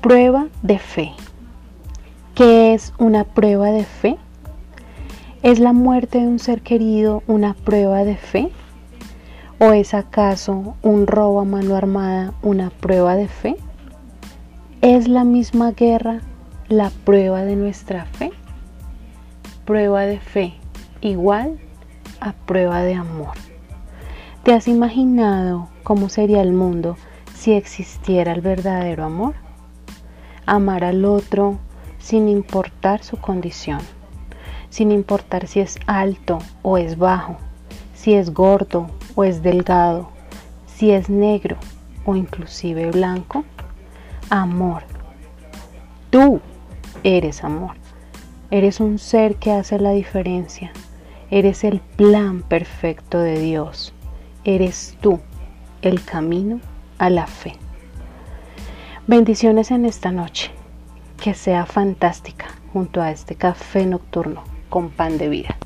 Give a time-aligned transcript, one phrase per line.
[0.00, 1.12] Prueba de fe.
[2.34, 4.16] ¿Qué es una prueba de fe?
[5.42, 8.50] ¿Es la muerte de un ser querido una prueba de fe?
[9.58, 13.56] ¿O es acaso un robo a mano armada una prueba de fe?
[14.80, 16.22] ¿Es la misma guerra
[16.68, 18.32] la prueba de nuestra fe?
[19.66, 20.54] Prueba de fe
[21.02, 21.58] igual
[22.20, 23.34] a prueba de amor.
[24.44, 26.96] ¿Te has imaginado cómo sería el mundo
[27.34, 29.34] si existiera el verdadero amor?
[30.52, 31.60] Amar al otro
[32.00, 33.78] sin importar su condición,
[34.68, 37.36] sin importar si es alto o es bajo,
[37.94, 40.10] si es gordo o es delgado,
[40.66, 41.56] si es negro
[42.04, 43.44] o inclusive blanco.
[44.28, 44.82] Amor.
[46.10, 46.40] Tú
[47.04, 47.76] eres amor.
[48.50, 50.72] Eres un ser que hace la diferencia.
[51.30, 53.94] Eres el plan perfecto de Dios.
[54.42, 55.20] Eres tú
[55.82, 56.58] el camino
[56.98, 57.54] a la fe.
[59.10, 60.52] Bendiciones en esta noche.
[61.20, 65.59] Que sea fantástica junto a este café nocturno con pan de vida.